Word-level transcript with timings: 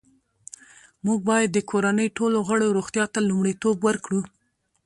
موږ 1.05 1.19
باید 1.29 1.49
د 1.53 1.59
کورنۍ 1.71 2.07
ټولو 2.17 2.37
غړو 2.47 2.67
روغتیا 2.77 3.05
ته 3.13 3.19
لومړیتوب 3.29 3.77
ورکړو 3.87 4.21